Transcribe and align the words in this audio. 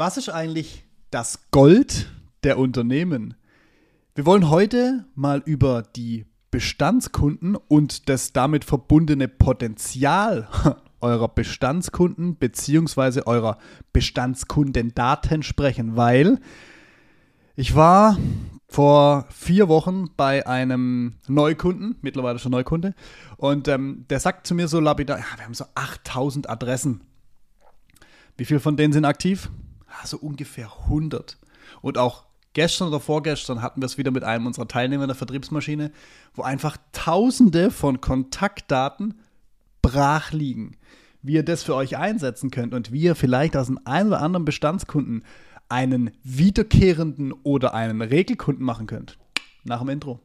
Was 0.00 0.16
ist 0.16 0.30
eigentlich 0.30 0.86
das 1.10 1.50
Gold 1.50 2.10
der 2.42 2.58
Unternehmen? 2.58 3.34
Wir 4.14 4.24
wollen 4.24 4.48
heute 4.48 5.04
mal 5.14 5.42
über 5.44 5.82
die 5.82 6.24
Bestandskunden 6.50 7.54
und 7.54 8.08
das 8.08 8.32
damit 8.32 8.64
verbundene 8.64 9.28
Potenzial 9.28 10.48
eurer 11.02 11.28
Bestandskunden 11.28 12.36
bzw. 12.36 13.24
eurer 13.26 13.58
Bestandskundendaten 13.92 15.42
sprechen, 15.42 15.96
weil 15.96 16.40
ich 17.54 17.74
war 17.74 18.16
vor 18.68 19.26
vier 19.28 19.68
Wochen 19.68 20.06
bei 20.16 20.46
einem 20.46 21.16
Neukunden, 21.28 21.96
mittlerweile 22.00 22.38
schon 22.38 22.52
Neukunde, 22.52 22.94
und 23.36 23.68
ähm, 23.68 24.06
der 24.08 24.18
sagt 24.18 24.46
zu 24.46 24.54
mir 24.54 24.66
so 24.66 24.80
lapidar, 24.80 25.18
ja, 25.18 25.26
wir 25.36 25.44
haben 25.44 25.52
so 25.52 25.66
8000 25.74 26.48
Adressen. 26.48 27.02
Wie 28.38 28.46
viele 28.46 28.60
von 28.60 28.78
denen 28.78 28.94
sind 28.94 29.04
aktiv? 29.04 29.50
So 30.06 30.16
ungefähr 30.18 30.70
100. 30.84 31.38
Und 31.82 31.98
auch 31.98 32.24
gestern 32.52 32.88
oder 32.88 33.00
vorgestern 33.00 33.62
hatten 33.62 33.80
wir 33.80 33.86
es 33.86 33.98
wieder 33.98 34.10
mit 34.10 34.24
einem 34.24 34.46
unserer 34.46 34.68
Teilnehmer 34.68 35.06
der 35.06 35.16
Vertriebsmaschine, 35.16 35.92
wo 36.34 36.42
einfach 36.42 36.76
Tausende 36.92 37.70
von 37.70 38.00
Kontaktdaten 38.00 39.20
brach 39.82 40.32
liegen. 40.32 40.76
Wie 41.22 41.34
ihr 41.34 41.44
das 41.44 41.62
für 41.62 41.74
euch 41.74 41.98
einsetzen 41.98 42.50
könnt 42.50 42.72
und 42.72 42.92
wie 42.92 43.02
ihr 43.02 43.14
vielleicht 43.14 43.56
aus 43.56 43.66
dem 43.66 43.78
einen 43.84 44.08
oder 44.08 44.22
anderen 44.22 44.44
Bestandskunden 44.44 45.24
einen 45.68 46.10
wiederkehrenden 46.24 47.32
oder 47.32 47.74
einen 47.74 48.02
Regelkunden 48.02 48.64
machen 48.64 48.86
könnt. 48.86 49.18
Nach 49.64 49.80
dem 49.80 49.90
Intro. 49.90 50.20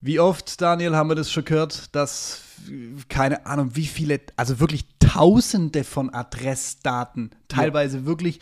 Wie 0.00 0.20
oft, 0.20 0.60
Daniel, 0.60 0.94
haben 0.94 1.08
wir 1.08 1.16
das 1.16 1.30
schon 1.30 1.44
gehört, 1.44 1.94
dass 1.94 2.42
keine 3.08 3.46
Ahnung, 3.46 3.70
wie 3.74 3.86
viele, 3.86 4.20
also 4.36 4.60
wirklich 4.60 4.84
Tausende 5.00 5.84
von 5.84 6.12
Adressdaten, 6.12 7.30
teilweise 7.48 7.98
ja. 7.98 8.06
wirklich. 8.06 8.40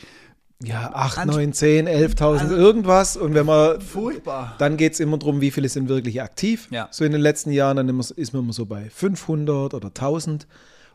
Ja, 0.63 0.91
8, 0.95 1.27
9, 1.27 1.53
10, 1.53 1.87
11.000 1.87 2.25
also 2.25 2.57
irgendwas. 2.57 3.17
Und 3.17 3.35
wenn 3.35 3.47
man. 3.47 3.81
Furchtbar. 3.81 4.55
Dann 4.59 4.79
geht 4.79 4.95
es 4.95 5.01
immer 5.01 5.19
darum, 5.19 5.43
wie 5.43 5.51
viele 5.51 5.69
sind 5.69 5.89
wirklich 5.89 6.23
aktiv. 6.23 6.69
Ja. 6.71 6.89
So 6.91 7.05
in 7.05 7.13
den 7.13 7.21
letzten 7.21 7.51
Jahren, 7.51 7.77
dann 7.77 8.01
ist 8.01 8.33
man 8.33 8.43
immer 8.43 8.53
so 8.55 8.65
bei 8.65 8.89
500 8.89 9.75
oder 9.75 9.89
1000. 9.89 10.47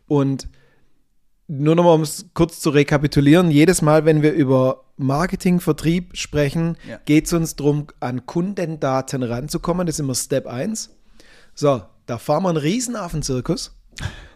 Und 0.07 0.49
nur 1.51 1.75
nochmal, 1.75 1.95
um 1.95 2.01
es 2.01 2.27
kurz 2.33 2.61
zu 2.61 2.69
rekapitulieren: 2.69 3.51
jedes 3.51 3.81
Mal, 3.81 4.05
wenn 4.05 4.21
wir 4.21 4.31
über 4.31 4.85
Marketing, 4.95 5.59
Vertrieb 5.59 6.15
sprechen, 6.15 6.77
ja. 6.87 6.99
geht 7.05 7.25
es 7.25 7.33
uns 7.33 7.55
darum, 7.57 7.87
an 7.99 8.25
Kundendaten 8.25 9.21
ranzukommen. 9.21 9.85
Das 9.85 9.95
ist 9.95 9.99
immer 9.99 10.15
Step 10.15 10.47
1. 10.47 10.91
So, 11.53 11.81
da 12.05 12.17
fahren 12.17 12.43
wir 12.43 12.49
einen 12.49 12.57
Riesenaffenzirkus, 12.57 13.75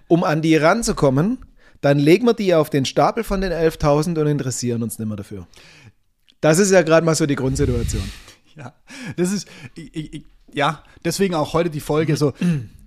um 0.07 0.23
an 0.23 0.41
die 0.41 0.57
ranzukommen. 0.57 1.39
Dann 1.79 1.99
legen 1.99 2.25
wir 2.25 2.33
die 2.33 2.53
auf 2.53 2.69
den 2.69 2.83
Stapel 2.83 3.23
von 3.23 3.41
den 3.41 3.51
11.000 3.51 4.19
und 4.19 4.27
interessieren 4.27 4.83
uns 4.83 4.99
nicht 4.99 5.07
mehr 5.07 5.17
dafür. 5.17 5.47
Das 6.41 6.59
ist 6.59 6.71
ja 6.71 6.81
gerade 6.81 7.05
mal 7.05 7.15
so 7.15 7.25
die 7.25 7.35
Grundsituation. 7.35 8.03
Ja, 8.57 8.73
das 9.17 9.33
ist, 9.33 9.49
ich, 9.75 10.13
ich, 10.13 10.25
ja, 10.53 10.81
deswegen 11.03 11.35
auch 11.35 11.51
heute 11.51 11.69
die 11.69 11.81
Folge 11.81 12.15
so, 12.15 12.31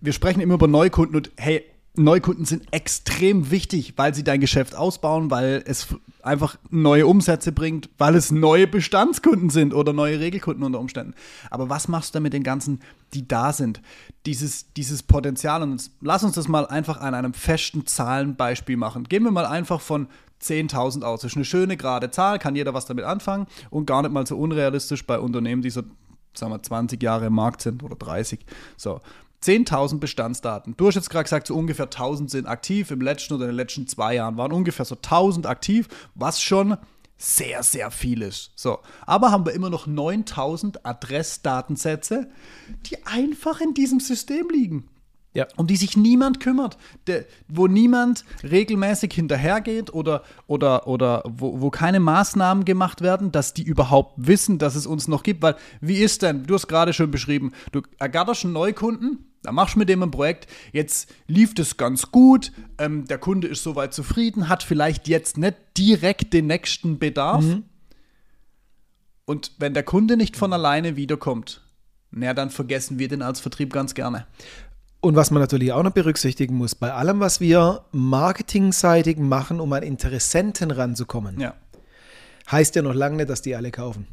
wir 0.01 0.15
sprechen 0.15 0.41
immer 0.41 0.55
über 0.55 0.67
Neukunden 0.67 1.15
und 1.15 1.31
hey, 1.37 1.63
Neukunden 1.99 2.45
sind 2.45 2.73
extrem 2.73 3.51
wichtig, 3.51 3.95
weil 3.97 4.15
sie 4.15 4.25
dein 4.25 4.41
Geschäft 4.41 4.75
ausbauen, 4.75 5.31
weil 5.31 5.63
es 5.67 5.89
einfach 6.23 6.57
neue 6.71 7.07
Umsätze 7.07 7.53
bringt, 7.53 7.91
weil 7.99 8.15
es 8.15 8.31
neue 8.31 8.67
Bestandskunden 8.67 9.51
sind 9.51 9.75
oder 9.75 9.93
neue 9.93 10.21
Regelkunden 10.21 10.65
unter 10.65 10.81
Umständen. 10.81 11.15
Aber 11.51 11.69
was 11.69 11.89
machst 11.89 12.11
du 12.11 12.17
denn 12.17 12.25
mit 12.25 12.33
den 12.33 12.43
ganzen, 12.43 12.81
die 13.15 13.27
da 13.27 13.53
sind? 13.53 13.81
Dieses, 14.27 14.73
dieses 14.75 15.03
Potenzial. 15.03 15.63
Und 15.63 15.91
lass 16.01 16.25
uns 16.25 16.35
das 16.35 16.49
mal 16.49 16.67
einfach 16.67 17.01
an 17.01 17.15
einem 17.15 17.35
festen 17.35 17.87
Zahlenbeispiel 17.87 18.77
machen. 18.77 19.05
Gehen 19.05 19.25
wir 19.25 19.31
mal 19.31 19.47
einfach 19.47 19.81
von 19.81 20.09
10.000 20.43 21.03
aus. 21.03 21.23
Das 21.23 21.33
ist 21.33 21.37
eine 21.37 21.45
schöne 21.45 21.77
gerade 21.77 22.11
Zahl, 22.11 22.39
kann 22.39 22.55
jeder 22.55 22.75
was 22.75 22.87
damit 22.87 23.05
anfangen 23.05 23.47
und 23.71 23.87
gar 23.87 24.03
nicht 24.03 24.13
mal 24.13 24.27
so 24.27 24.37
unrealistisch 24.37 25.07
bei 25.07 25.19
Unternehmen, 25.19 25.63
die 25.63 25.71
so 25.71 25.83
sagen 26.35 26.53
wir, 26.53 26.63
20 26.63 27.03
Jahre 27.03 27.27
im 27.27 27.35
Markt 27.35 27.63
sind 27.63 27.83
oder 27.83 27.97
30. 27.97 28.41
So, 28.77 29.01
10.000 29.43 29.99
Bestandsdaten. 29.99 30.75
Du 30.77 30.87
hast 30.87 30.97
jetzt 30.97 31.11
gerade 31.11 31.25
gesagt, 31.25 31.47
so 31.47 31.55
ungefähr 31.55 31.89
1.000 31.89 32.29
sind 32.29 32.47
aktiv. 32.47 32.91
Im 32.91 33.01
letzten 33.01 33.35
oder 33.35 33.45
in 33.45 33.51
den 33.51 33.57
letzten 33.57 33.87
zwei 33.87 34.15
Jahren 34.15 34.37
waren 34.37 34.53
ungefähr 34.53 34.85
so 34.85 34.97
1.000 34.97 35.47
aktiv, 35.47 35.89
was 36.15 36.43
schon 36.43 36.77
sehr, 37.17 37.63
sehr 37.63 37.91
viel 37.91 38.23
ist. 38.23 38.53
So, 38.55 38.79
aber 39.05 39.31
haben 39.31 39.45
wir 39.45 39.53
immer 39.53 39.71
noch 39.71 39.87
9.000 39.87 40.85
Adressdatensätze, 40.85 42.31
die 42.87 43.05
einfach 43.07 43.61
in 43.61 43.75
diesem 43.75 44.01
System 44.01 44.49
liegen. 44.51 44.89
Ja. 45.35 45.47
Um 45.57 45.67
die 45.67 45.77
sich 45.77 45.97
niemand 45.97 46.41
kümmert, 46.41 46.79
der, 47.07 47.27
wo 47.49 47.67
niemand 47.67 48.25
regelmäßig 48.43 49.13
hinterhergeht 49.13 49.93
oder, 49.93 50.23
oder, 50.47 50.89
oder 50.89 51.23
wo, 51.27 51.61
wo 51.61 51.71
keine 51.71 52.01
Maßnahmen 52.01 52.65
gemacht 52.65 53.03
werden, 53.03 53.31
dass 53.31 53.53
die 53.53 53.63
überhaupt 53.63 54.15
wissen, 54.17 54.59
dass 54.59 54.75
es 54.75 54.87
uns 54.87 55.07
noch 55.07 55.23
gibt. 55.23 55.43
Weil, 55.43 55.57
wie 55.81 55.99
ist 55.99 56.23
denn, 56.23 56.45
du 56.45 56.55
hast 56.55 56.67
gerade 56.67 56.93
schon 56.93 57.11
beschrieben, 57.11 57.53
du 57.73 57.83
ergatterst 57.99 58.45
einen 58.45 58.55
Neukunden, 58.55 59.28
da 59.43 59.53
machst 59.53 59.75
du 59.75 59.79
mit 59.79 59.89
dem 59.89 60.03
ein 60.03 60.11
Projekt, 60.11 60.49
jetzt 60.73 61.13
lief 61.27 61.55
das 61.55 61.77
ganz 61.77 62.11
gut, 62.11 62.53
ähm, 62.79 63.07
der 63.07 63.19
Kunde 63.19 63.49
ist 63.49 63.63
soweit 63.63 63.95
zufrieden, 63.95 64.49
hat 64.49 64.63
vielleicht 64.63 65.09
jetzt 65.09 65.39
nicht 65.39 65.57
direkt 65.77 66.33
den 66.33 66.47
nächsten 66.47 66.99
Bedarf. 66.99 67.45
Mhm. 67.45 67.65
Und 69.25 69.53
wenn 69.59 69.75
der 69.75 69.83
Kunde 69.83 70.17
nicht 70.17 70.37
von 70.37 70.53
alleine 70.53 70.97
wiederkommt, 70.97 71.63
na, 72.11 72.33
dann 72.33 72.51
vergessen 72.51 72.99
wir 72.99 73.09
den 73.09 73.23
als 73.23 73.41
Vertrieb 73.41 73.73
ganz 73.73 73.95
gerne. 73.95 74.27
Und 75.01 75.15
was 75.15 75.31
man 75.31 75.41
natürlich 75.41 75.73
auch 75.73 75.83
noch 75.83 75.93
berücksichtigen 75.93 76.57
muss, 76.57 76.75
bei 76.75 76.93
allem, 76.93 77.21
was 77.21 77.41
wir 77.41 77.85
marketingseitig 77.93 79.19
machen, 79.19 79.61
um 79.61 79.73
an 79.73 79.83
Interessenten 79.83 80.71
ranzukommen, 80.71 81.39
ja. 81.39 81.55
heißt 82.51 82.75
ja 82.75 82.83
noch 82.83 82.95
lange 82.95 83.17
nicht, 83.17 83.31
dass 83.31 83.43
die 83.43 83.55
alle 83.55 83.71
kaufen. 83.71 84.09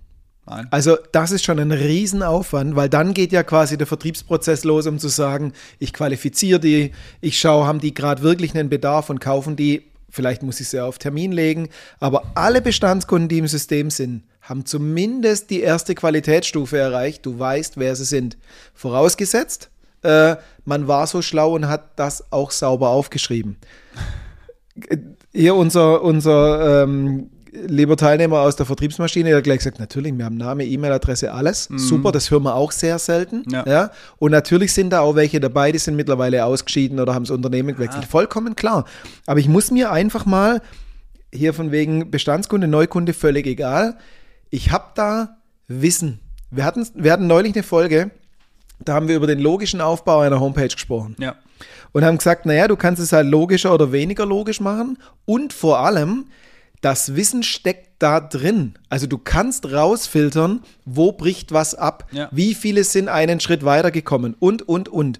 Nein. 0.48 0.68
Also 0.70 0.98
das 1.12 1.32
ist 1.32 1.44
schon 1.44 1.60
ein 1.60 1.72
Riesenaufwand, 1.72 2.76
weil 2.76 2.90
dann 2.90 3.14
geht 3.14 3.32
ja 3.32 3.44
quasi 3.44 3.78
der 3.78 3.88
Vertriebsprozess 3.88 4.64
los, 4.64 4.86
um 4.86 5.00
zu 5.00 5.08
sagen, 5.08 5.54
ich 5.80 5.92
qualifiziere 5.92 6.60
die, 6.60 6.92
ich 7.20 7.40
schaue, 7.40 7.66
haben 7.66 7.80
die 7.80 7.94
gerade 7.94 8.22
wirklich 8.22 8.54
einen 8.54 8.70
Bedarf 8.70 9.10
und 9.10 9.20
kaufen 9.20 9.56
die, 9.56 9.84
vielleicht 10.10 10.44
muss 10.44 10.60
ich 10.60 10.70
sie 10.70 10.84
auf 10.84 11.00
Termin 11.00 11.32
legen, 11.32 11.70
aber 12.00 12.24
alle 12.36 12.62
Bestandskunden, 12.62 13.28
die 13.28 13.40
im 13.40 13.48
System 13.48 13.90
sind, 13.90 14.24
haben 14.42 14.66
zumindest 14.66 15.50
die 15.50 15.62
erste 15.62 15.96
Qualitätsstufe 15.96 16.78
erreicht, 16.78 17.26
du 17.26 17.40
weißt, 17.40 17.78
wer 17.78 17.96
sie 17.96 18.06
sind. 18.06 18.38
Vorausgesetzt, 18.76 19.72
äh, 20.04 20.36
man 20.64 20.88
war 20.88 21.08
so 21.08 21.24
schlau 21.24 21.56
und 21.56 21.68
hat 21.68 21.98
das 21.98 22.32
auch 22.32 22.52
sauber 22.52 22.90
aufgeschrieben. 22.90 23.58
Hier 25.34 25.56
unser, 25.56 26.04
unser 26.04 26.84
ähm, 26.84 27.32
lieber 27.68 27.98
Teilnehmer 27.98 28.40
aus 28.42 28.56
der 28.56 28.66
Vertriebsmaschine, 28.66 29.30
der 29.30 29.38
hat 29.38 29.44
gleich 29.44 29.60
gesagt, 29.60 29.80
natürlich, 29.80 30.18
wir 30.18 30.26
haben 30.26 30.38
Name, 30.38 30.66
E-Mail-Adresse, 30.66 31.32
alles. 31.32 31.70
Mhm. 31.70 31.80
Super, 31.80 32.12
das 32.12 32.32
hören 32.32 32.44
wir 32.44 32.56
auch 32.56 32.72
sehr 32.72 33.00
selten. 33.00 33.44
Ja. 33.50 33.66
ja. 33.68 33.92
Und 34.18 34.32
natürlich 34.32 34.74
sind 34.74 34.92
da 34.92 35.02
auch 35.02 35.16
welche 35.16 35.40
dabei, 35.40 35.72
die 35.72 35.80
sind 35.80 35.96
mittlerweile 35.96 36.46
ausgeschieden 36.46 37.00
oder 37.00 37.14
haben 37.14 37.24
das 37.24 37.32
Unternehmen 37.32 37.76
gewechselt. 37.76 38.04
Ja. 38.04 38.10
Vollkommen 38.10 38.56
klar. 38.56 38.86
Aber 39.26 39.40
ich 39.40 39.48
muss 39.48 39.72
mir 39.72 39.92
einfach 39.92 40.26
mal, 40.26 40.62
hier 41.34 41.54
von 41.54 41.72
wegen 41.72 42.12
Bestandskunde, 42.12 42.68
Neukunde, 42.68 43.14
völlig 43.14 43.46
egal. 43.46 43.98
Ich 44.50 44.72
habe 44.72 44.86
da 44.96 45.38
Wissen. 45.68 46.20
Wir 46.52 46.66
hatten, 46.66 46.88
wir 46.96 47.12
hatten 47.12 47.28
neulich 47.28 47.54
eine 47.56 47.64
Folge, 47.64 48.12
da 48.80 48.94
haben 48.94 49.08
wir 49.08 49.16
über 49.16 49.28
den 49.28 49.40
logischen 49.40 49.82
Aufbau 49.82 50.20
einer 50.20 50.40
Homepage 50.40 50.68
gesprochen. 50.68 51.16
Ja. 51.20 51.36
Und 51.92 52.04
haben 52.04 52.18
gesagt, 52.18 52.46
naja, 52.46 52.68
du 52.68 52.76
kannst 52.76 53.02
es 53.02 53.14
halt 53.14 53.28
logischer 53.28 53.74
oder 53.74 53.92
weniger 53.92 54.26
logisch 54.26 54.60
machen. 54.60 54.98
Und 55.26 55.54
vor 55.54 55.80
allem, 55.80 56.26
das 56.86 57.16
Wissen 57.16 57.42
steckt 57.42 57.94
da 57.98 58.20
drin. 58.20 58.76
Also 58.90 59.08
du 59.08 59.18
kannst 59.18 59.72
rausfiltern, 59.72 60.62
wo 60.86 61.14
bricht 61.14 61.52
was 61.52 61.74
ab, 61.74 62.08
ja. 62.12 62.30
wie 62.32 62.54
viele 62.54 62.84
sind 62.84 63.10
einen 63.10 63.40
Schritt 63.40 63.66
weitergekommen 63.66 64.36
und, 64.38 64.68
und, 64.70 64.88
und. 64.88 65.20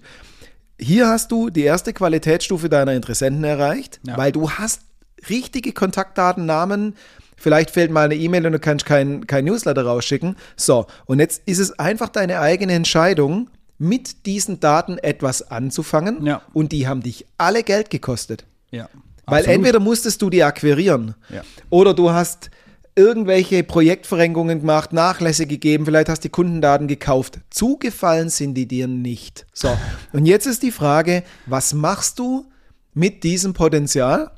Hier 0.78 1.08
hast 1.08 1.32
du 1.32 1.50
die 1.50 1.64
erste 1.64 1.92
Qualitätsstufe 1.92 2.68
deiner 2.68 2.92
Interessenten 2.92 3.42
erreicht, 3.42 3.98
ja. 4.06 4.16
weil 4.16 4.30
du 4.30 4.48
hast 4.48 4.82
richtige 5.28 5.72
Kontaktdaten, 5.72 6.46
Namen, 6.46 6.94
Vielleicht 7.38 7.70
fehlt 7.70 7.90
mal 7.90 8.06
eine 8.06 8.14
E-Mail 8.14 8.46
und 8.46 8.52
du 8.52 8.58
kannst 8.58 8.86
kein, 8.86 9.26
kein 9.26 9.44
Newsletter 9.44 9.84
rausschicken. 9.84 10.36
So, 10.56 10.86
und 11.04 11.18
jetzt 11.20 11.42
ist 11.44 11.58
es 11.58 11.78
einfach 11.78 12.08
deine 12.08 12.40
eigene 12.40 12.72
Entscheidung, 12.72 13.50
mit 13.76 14.24
diesen 14.24 14.58
Daten 14.58 14.96
etwas 14.96 15.50
anzufangen. 15.50 16.24
Ja. 16.24 16.40
Und 16.54 16.72
die 16.72 16.88
haben 16.88 17.02
dich 17.02 17.26
alle 17.36 17.62
Geld 17.62 17.90
gekostet. 17.90 18.46
Ja. 18.70 18.88
Weil 19.26 19.40
absolut. 19.40 19.56
entweder 19.56 19.80
musstest 19.80 20.22
du 20.22 20.30
die 20.30 20.44
akquirieren 20.44 21.14
ja. 21.28 21.42
oder 21.68 21.94
du 21.94 22.10
hast 22.10 22.50
irgendwelche 22.94 23.62
Projektverrenkungen 23.62 24.60
gemacht, 24.60 24.92
Nachlässe 24.92 25.46
gegeben, 25.46 25.84
vielleicht 25.84 26.08
hast 26.08 26.24
du 26.24 26.28
die 26.28 26.32
Kundendaten 26.32 26.88
gekauft. 26.88 27.40
Zugefallen 27.50 28.30
sind 28.30 28.54
die 28.54 28.66
dir 28.66 28.88
nicht. 28.88 29.46
So, 29.52 29.76
und 30.12 30.26
jetzt 30.26 30.46
ist 30.46 30.62
die 30.62 30.72
Frage, 30.72 31.22
was 31.44 31.74
machst 31.74 32.18
du 32.18 32.46
mit 32.94 33.22
diesem 33.22 33.52
Potenzial? 33.52 34.30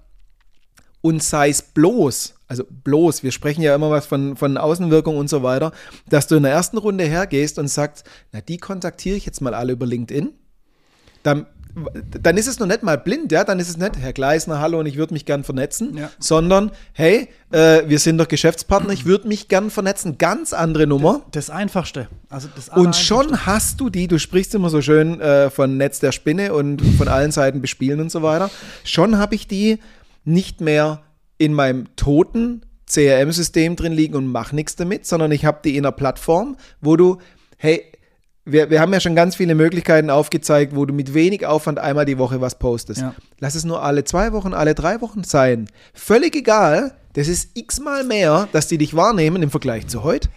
Und 1.01 1.23
sei 1.23 1.51
es 1.51 1.63
bloß, 1.63 2.35
also 2.49 2.65
bloß, 2.69 3.23
wir 3.23 3.31
sprechen 3.31 3.63
ja 3.63 3.75
immer 3.75 3.91
was 3.91 4.07
von, 4.07 4.37
von 4.37 4.57
Außenwirkung 4.57 5.17
und 5.17 5.31
so 5.31 5.45
weiter, 5.45 5.71
dass 6.09 6.27
du 6.27 6.35
in 6.35 6.43
der 6.43 6.53
ersten 6.53 6.79
Runde 6.79 7.05
hergehst 7.05 7.59
und 7.61 7.69
sagst, 7.69 8.05
na, 8.33 8.41
die 8.41 8.59
kontaktiere 8.59 9.17
ich 9.17 9.25
jetzt 9.25 9.41
mal 9.41 9.55
alle 9.55 9.75
über 9.75 9.87
LinkedIn. 9.87 10.33
Dann, 11.23 11.47
dann 12.23 12.37
ist 12.37 12.47
es 12.47 12.59
noch 12.59 12.67
nicht 12.67 12.83
mal 12.83 12.99
blind, 12.99 13.33
ja, 13.33 13.45
dann 13.45 13.59
ist 13.59 13.69
es 13.69 13.77
nicht, 13.77 13.97
Herr 13.99 14.13
Gleisner, 14.13 14.61
hallo 14.61 14.81
und 14.81 14.87
ich 14.87 14.97
würde 14.97 15.15
mich 15.15 15.25
gern 15.25 15.45
vernetzen, 15.45 15.97
ja. 15.97 16.11
sondern, 16.19 16.71
hey, 16.93 17.29
äh, 17.51 17.83
wir 17.87 17.99
sind 17.99 18.19
doch 18.19 18.29
Geschäftspartner, 18.29 18.93
ich 18.93 19.05
würde 19.05 19.29
mich 19.29 19.49
gern 19.49 19.71
vernetzen. 19.71 20.19
Ganz 20.19 20.53
andere 20.53 20.87
Nummer. 20.87 21.23
Das, 21.31 21.47
das 21.47 21.51
Einfachste. 21.55 22.09
Also 22.29 22.49
das 22.55 22.69
und 22.71 22.97
schon 22.97 23.47
hast 23.47 23.81
du 23.81 23.91
die, 23.91 24.09
du 24.09 24.19
sprichst 24.19 24.55
immer 24.55 24.71
so 24.71 24.83
schön 24.83 25.21
äh, 25.21 25.51
von 25.51 25.77
Netz 25.77 26.01
der 26.01 26.13
Spinne 26.13 26.53
und 26.53 26.83
von 26.97 27.09
allen 27.09 27.31
Seiten 27.31 27.61
bespielen 27.61 28.01
und 28.01 28.11
so 28.11 28.23
weiter. 28.23 28.51
Schon 28.85 29.19
habe 29.19 29.35
ich 29.35 29.47
die 29.47 29.79
nicht 30.25 30.61
mehr 30.61 31.03
in 31.39 31.55
meinem 31.55 31.95
toten 31.97 32.63
CRM-System 32.87 33.77
drin 33.77 33.93
liegen 33.93 34.15
und 34.15 34.27
mache 34.27 34.55
nichts 34.55 34.77
damit, 34.77 35.07
sondern 35.07 35.31
ich 35.31 35.45
habe 35.45 35.61
die 35.65 35.77
in 35.77 35.85
einer 35.85 35.93
Plattform, 35.93 36.57
wo 36.81 36.97
du, 36.97 37.19
hey, 37.57 37.85
wir, 38.51 38.71
wir 38.71 38.81
haben 38.81 38.93
ja 38.93 39.01
schon 39.01 39.15
ganz 39.15 39.37
viele 39.37 39.55
Möglichkeiten 39.55 40.11
aufgezeigt, 40.11 40.75
wo 40.75 40.87
du 40.87 40.95
mit 40.95 41.15
wenig 41.15 41.47
Aufwand 41.47 41.79
einmal 41.79 42.05
die 42.05 42.19
Woche 42.19 42.41
was 42.41 42.59
postest. 42.59 43.01
Ja. 43.01 43.15
Lass 43.39 43.55
es 43.55 43.65
nur 43.65 43.83
alle 43.83 44.05
zwei 44.05 44.33
Wochen, 44.33 44.55
alle 44.55 44.75
drei 44.75 45.01
Wochen 45.01 45.25
sein. 45.25 45.69
Völlig 45.95 46.35
egal. 46.37 46.95
Das 47.15 47.29
ist 47.29 47.57
x-mal 47.57 48.05
mehr, 48.05 48.49
dass 48.53 48.69
die 48.69 48.79
dich 48.79 48.95
wahrnehmen 48.95 49.43
im 49.43 49.51
Vergleich 49.51 49.87
zu 49.87 50.05
heute. 50.05 50.29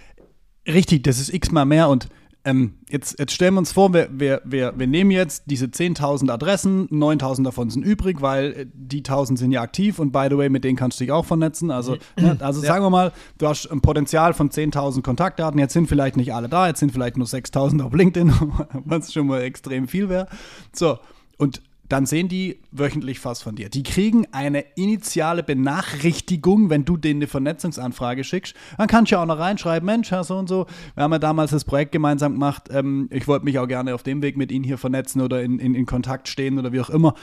Richtig, 0.67 1.03
das 1.03 1.19
ist 1.19 1.33
x-mal 1.33 1.65
mehr 1.65 1.89
und 1.89 2.07
ähm, 2.43 2.73
jetzt, 2.89 3.19
jetzt 3.19 3.33
stellen 3.33 3.53
wir 3.53 3.59
uns 3.59 3.71
vor, 3.71 3.93
wir, 3.93 4.09
wir, 4.11 4.41
wir, 4.43 4.73
wir 4.75 4.87
nehmen 4.87 5.11
jetzt 5.11 5.43
diese 5.45 5.65
10.000 5.65 6.31
Adressen, 6.31 6.87
9.000 6.89 7.43
davon 7.43 7.69
sind 7.69 7.83
übrig, 7.83 8.21
weil 8.21 8.51
äh, 8.53 8.65
die 8.73 9.03
1.000 9.03 9.37
sind 9.37 9.51
ja 9.51 9.61
aktiv 9.61 9.99
und 9.99 10.11
by 10.11 10.27
the 10.29 10.37
way, 10.37 10.49
mit 10.49 10.63
denen 10.63 10.75
kannst 10.75 10.99
du 10.99 11.03
dich 11.03 11.11
auch 11.11 11.25
vernetzen. 11.25 11.69
Also, 11.69 11.97
ne, 12.17 12.37
also 12.39 12.61
ja. 12.61 12.67
sagen 12.67 12.83
wir 12.83 12.89
mal, 12.89 13.11
du 13.37 13.47
hast 13.47 13.67
ein 13.67 13.81
Potenzial 13.81 14.33
von 14.33 14.49
10.000 14.49 15.03
Kontaktdaten, 15.03 15.59
jetzt 15.59 15.73
sind 15.73 15.87
vielleicht 15.87 16.17
nicht 16.17 16.33
alle 16.33 16.49
da, 16.49 16.67
jetzt 16.67 16.79
sind 16.79 16.91
vielleicht 16.91 17.17
nur 17.17 17.27
6.000 17.27 17.83
auf 17.83 17.93
LinkedIn, 17.93 18.33
was 18.85 19.13
schon 19.13 19.27
mal 19.27 19.41
extrem 19.41 19.87
viel 19.87 20.09
wäre. 20.09 20.27
So, 20.73 20.97
und 21.37 21.61
dann 21.91 22.05
sehen 22.05 22.29
die 22.29 22.59
wöchentlich 22.71 23.19
fast 23.19 23.43
von 23.43 23.55
dir. 23.55 23.67
Die 23.67 23.83
kriegen 23.83 24.25
eine 24.31 24.61
initiale 24.75 25.43
Benachrichtigung, 25.43 26.69
wenn 26.69 26.85
du 26.85 26.95
denen 26.95 27.19
eine 27.19 27.27
Vernetzungsanfrage 27.27 28.23
schickst. 28.23 28.55
Dann 28.77 28.87
kannst 28.87 29.11
du 29.11 29.15
ja 29.15 29.21
auch 29.21 29.25
noch 29.25 29.39
reinschreiben, 29.39 29.85
Mensch, 29.85 30.09
Herr 30.09 30.23
so 30.23 30.37
und 30.37 30.47
so, 30.47 30.67
wir 30.95 31.03
haben 31.03 31.11
ja 31.11 31.19
damals 31.19 31.51
das 31.51 31.65
Projekt 31.65 31.91
gemeinsam 31.91 32.33
gemacht, 32.33 32.69
ähm, 32.71 33.09
ich 33.11 33.27
wollte 33.27 33.43
mich 33.43 33.59
auch 33.59 33.67
gerne 33.67 33.93
auf 33.93 34.03
dem 34.03 34.21
Weg 34.21 34.37
mit 34.37 34.53
Ihnen 34.53 34.63
hier 34.63 34.77
vernetzen 34.77 35.19
oder 35.21 35.43
in, 35.43 35.59
in, 35.59 35.75
in 35.75 35.85
Kontakt 35.85 36.29
stehen 36.29 36.57
oder 36.57 36.71
wie 36.71 36.79
auch 36.79 36.89
immer. 36.89 37.13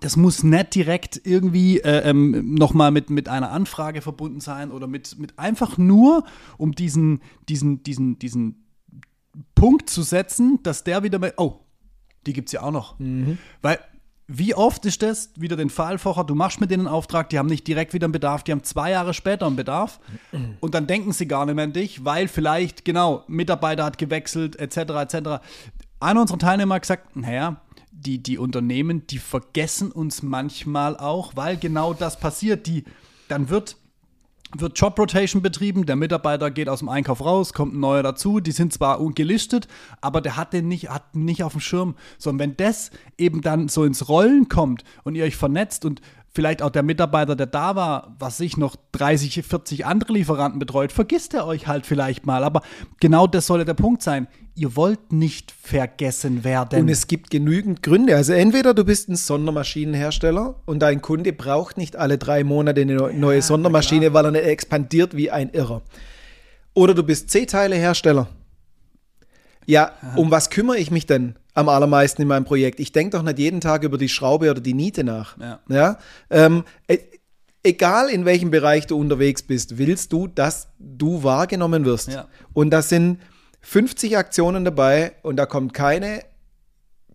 Das 0.00 0.16
muss 0.16 0.42
nicht 0.42 0.74
direkt 0.74 1.20
irgendwie 1.24 1.78
äh, 1.78 2.08
ähm, 2.08 2.54
nochmal 2.54 2.90
mit, 2.90 3.10
mit 3.10 3.28
einer 3.28 3.52
Anfrage 3.52 4.02
verbunden 4.02 4.40
sein 4.40 4.72
oder 4.72 4.88
mit, 4.88 5.18
mit 5.18 5.38
einfach 5.38 5.78
nur, 5.78 6.24
um 6.56 6.72
diesen, 6.72 7.20
diesen, 7.48 7.84
diesen, 7.84 8.18
diesen 8.18 8.66
Punkt 9.54 9.88
zu 9.88 10.02
setzen, 10.02 10.58
dass 10.64 10.84
der 10.84 11.04
wieder 11.04 11.18
mal, 11.18 11.32
oh, 11.36 11.60
die 12.28 12.32
gibt 12.32 12.48
es 12.48 12.52
ja 12.52 12.62
auch 12.62 12.70
noch. 12.70 12.98
Mhm. 12.98 13.38
Weil 13.62 13.78
wie 14.30 14.54
oft 14.54 14.84
ist 14.84 15.02
das 15.02 15.30
wieder 15.36 15.56
den 15.56 15.70
Fall 15.70 15.98
vorher, 15.98 16.22
du 16.22 16.34
machst 16.34 16.60
mit 16.60 16.70
denen 16.70 16.86
einen 16.86 16.94
Auftrag, 16.94 17.30
die 17.30 17.38
haben 17.38 17.48
nicht 17.48 17.66
direkt 17.66 17.94
wieder 17.94 18.04
einen 18.04 18.12
Bedarf, 18.12 18.42
die 18.44 18.52
haben 18.52 18.62
zwei 18.62 18.90
Jahre 18.90 19.14
später 19.14 19.46
einen 19.46 19.56
Bedarf 19.56 20.00
mhm. 20.32 20.56
und 20.60 20.74
dann 20.74 20.86
denken 20.86 21.12
sie 21.12 21.26
gar 21.26 21.46
nicht 21.46 21.54
mehr 21.54 21.64
an 21.64 21.72
dich, 21.72 22.04
weil 22.04 22.28
vielleicht, 22.28 22.84
genau, 22.84 23.24
Mitarbeiter 23.26 23.84
hat 23.84 23.96
gewechselt, 23.96 24.56
etc., 24.56 24.76
etc. 24.76 25.16
Einer 25.98 26.20
unserer 26.20 26.38
Teilnehmer 26.38 26.74
hat 26.74 26.82
gesagt, 26.82 27.16
naja, 27.16 27.62
die, 27.90 28.22
die 28.22 28.38
Unternehmen, 28.38 29.06
die 29.06 29.18
vergessen 29.18 29.90
uns 29.90 30.22
manchmal 30.22 30.96
auch, 30.96 31.34
weil 31.34 31.56
genau 31.56 31.94
das 31.94 32.20
passiert. 32.20 32.66
Die, 32.66 32.84
dann 33.28 33.48
wird 33.48 33.76
wird 34.56 34.78
Job 34.78 34.98
Rotation 34.98 35.42
betrieben, 35.42 35.84
der 35.84 35.96
Mitarbeiter 35.96 36.50
geht 36.50 36.68
aus 36.68 36.78
dem 36.78 36.88
Einkauf 36.88 37.20
raus, 37.20 37.52
kommt 37.52 37.74
ein 37.74 37.80
neuer 37.80 38.02
dazu, 38.02 38.40
die 38.40 38.52
sind 38.52 38.72
zwar 38.72 38.98
gelistet, 39.12 39.68
aber 40.00 40.20
der 40.20 40.36
hat 40.36 40.52
den 40.52 40.68
nicht, 40.68 40.88
hat 40.88 41.14
nicht 41.14 41.42
auf 41.42 41.52
dem 41.52 41.60
Schirm. 41.60 41.96
So, 42.16 42.30
und 42.30 42.38
wenn 42.38 42.56
das 42.56 42.90
eben 43.18 43.42
dann 43.42 43.68
so 43.68 43.84
ins 43.84 44.08
Rollen 44.08 44.48
kommt 44.48 44.84
und 45.04 45.14
ihr 45.14 45.24
euch 45.24 45.36
vernetzt 45.36 45.84
und 45.84 46.00
vielleicht 46.34 46.62
auch 46.62 46.70
der 46.70 46.82
Mitarbeiter, 46.82 47.36
der 47.36 47.46
da 47.46 47.74
war, 47.74 48.14
was 48.18 48.36
sich 48.36 48.56
noch 48.56 48.76
30, 48.92 49.42
40 49.44 49.86
andere 49.86 50.12
Lieferanten 50.12 50.58
betreut, 50.58 50.92
vergisst 50.92 51.34
er 51.34 51.46
euch 51.46 51.66
halt 51.66 51.86
vielleicht 51.86 52.26
mal. 52.26 52.44
Aber 52.44 52.62
genau 53.00 53.26
das 53.26 53.46
sollte 53.46 53.64
der 53.64 53.74
Punkt 53.74 54.02
sein. 54.02 54.28
Ihr 54.54 54.76
wollt 54.76 55.12
nicht 55.12 55.52
vergessen 55.52 56.44
werden. 56.44 56.80
Und 56.80 56.88
es 56.88 57.06
gibt 57.06 57.30
genügend 57.30 57.82
Gründe. 57.82 58.16
Also 58.16 58.32
entweder 58.32 58.74
du 58.74 58.84
bist 58.84 59.08
ein 59.08 59.16
Sondermaschinenhersteller 59.16 60.56
und 60.66 60.80
dein 60.80 61.00
Kunde 61.00 61.32
braucht 61.32 61.76
nicht 61.76 61.96
alle 61.96 62.18
drei 62.18 62.44
Monate 62.44 62.80
eine 62.82 62.94
neue 63.12 63.36
ja, 63.36 63.42
Sondermaschine, 63.42 64.12
weil 64.14 64.24
er 64.26 64.30
nicht 64.32 64.44
expandiert 64.44 65.16
wie 65.16 65.30
ein 65.30 65.50
Irrer. 65.50 65.82
Oder 66.74 66.94
du 66.94 67.02
bist 67.02 67.30
C-Teile-Hersteller. 67.30 68.28
Ja, 69.66 69.92
um 70.16 70.30
was 70.30 70.50
kümmere 70.50 70.78
ich 70.78 70.90
mich 70.90 71.06
denn? 71.06 71.34
Am 71.58 71.68
allermeisten 71.68 72.22
in 72.22 72.28
meinem 72.28 72.44
Projekt. 72.44 72.78
Ich 72.78 72.92
denke 72.92 73.16
doch 73.16 73.22
nicht 73.22 73.38
jeden 73.38 73.60
Tag 73.60 73.82
über 73.82 73.98
die 73.98 74.08
Schraube 74.08 74.50
oder 74.50 74.60
die 74.60 74.74
Niete 74.74 75.02
nach. 75.02 75.36
Ja. 75.38 75.60
ja? 75.68 75.98
Ähm, 76.30 76.64
e 76.86 76.98
egal 77.64 78.08
in 78.08 78.24
welchem 78.24 78.50
Bereich 78.50 78.86
du 78.86 78.96
unterwegs 78.96 79.42
bist, 79.42 79.76
willst 79.76 80.12
du, 80.12 80.28
dass 80.28 80.68
du 80.78 81.24
wahrgenommen 81.24 81.84
wirst. 81.84 82.08
Ja. 82.08 82.28
Und 82.52 82.70
das 82.70 82.88
sind 82.88 83.18
50 83.62 84.16
Aktionen 84.16 84.64
dabei 84.64 85.12
und 85.22 85.36
da 85.36 85.46
kommt 85.46 85.74
keine 85.74 86.22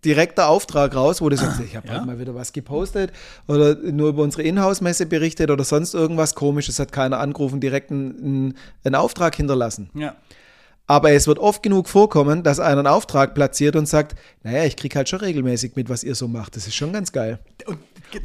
direkter 0.04 0.48
Auftrag 0.48 0.94
raus, 0.94 1.22
wo 1.22 1.30
du 1.30 1.36
sagst, 1.38 1.60
ich 1.60 1.74
habe 1.74 1.88
ja. 1.88 1.94
halt 1.94 2.06
mal 2.06 2.18
wieder 2.18 2.34
was 2.34 2.52
gepostet 2.52 3.10
oder 3.48 3.74
nur 3.74 4.10
über 4.10 4.22
unsere 4.22 4.42
Inhouse-Messe 4.42 5.06
berichtet 5.06 5.50
oder 5.50 5.64
sonst 5.64 5.94
irgendwas 5.94 6.34
komisches, 6.34 6.78
hat 6.78 6.92
keiner 6.92 7.18
angerufen, 7.18 7.60
direkt 7.60 7.90
einen, 7.90 8.58
einen 8.84 8.94
Auftrag 8.94 9.34
hinterlassen. 9.34 9.88
Ja. 9.94 10.14
Aber 10.86 11.12
es 11.12 11.26
wird 11.26 11.38
oft 11.38 11.62
genug 11.62 11.88
vorkommen, 11.88 12.42
dass 12.42 12.60
einer 12.60 12.80
einen 12.80 12.86
Auftrag 12.86 13.34
platziert 13.34 13.74
und 13.74 13.88
sagt, 13.88 14.14
naja, 14.42 14.64
ich 14.64 14.76
kriege 14.76 14.96
halt 14.96 15.08
schon 15.08 15.20
regelmäßig 15.20 15.76
mit, 15.76 15.88
was 15.88 16.04
ihr 16.04 16.14
so 16.14 16.28
macht. 16.28 16.56
Das 16.56 16.66
ist 16.66 16.74
schon 16.74 16.92
ganz 16.92 17.10
geil. 17.10 17.38
Und, 17.66 17.78